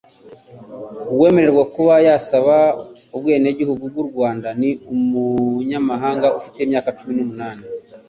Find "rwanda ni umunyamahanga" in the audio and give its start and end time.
4.09-6.27